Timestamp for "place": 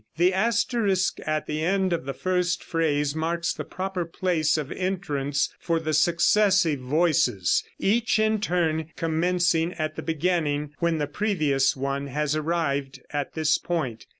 4.03-4.57